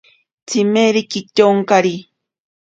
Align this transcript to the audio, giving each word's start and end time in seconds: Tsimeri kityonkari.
Tsimeri 0.47 1.01
kityonkari. 1.11 1.95